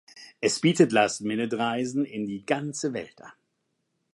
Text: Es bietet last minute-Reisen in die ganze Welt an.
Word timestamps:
Es 0.39 0.59
bietet 0.59 0.91
last 0.93 1.21
minute-Reisen 1.21 2.05
in 2.05 2.25
die 2.25 2.43
ganze 2.43 2.91
Welt 2.91 3.21
an. 3.21 3.31